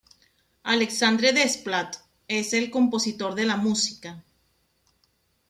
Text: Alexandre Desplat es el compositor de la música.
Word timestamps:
Alexandre 0.63 1.31
Desplat 1.31 1.97
es 2.27 2.53
el 2.53 2.71
compositor 2.71 3.35
de 3.35 3.45
la 3.45 3.55
música. 3.55 4.23